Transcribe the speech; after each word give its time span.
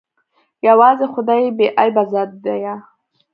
يوازې 0.67 1.05
خداى 1.13 1.43
بې 1.57 1.67
عيبه 1.79 2.03
ذات 2.11 2.29
ديه. 2.43 2.75